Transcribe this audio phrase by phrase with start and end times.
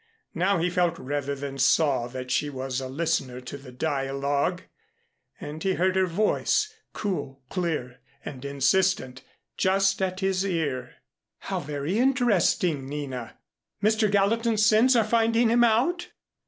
[0.33, 4.63] Now he felt rather than saw that she was a listener to the dialogue,
[5.39, 9.21] and he heard her voice cool, clear, and insistent,
[9.57, 10.95] just at his ear:
[11.37, 13.37] "How very interesting, Nina!
[13.83, 14.09] Mr.
[14.11, 16.07] Gallatin's sins are finding him out?"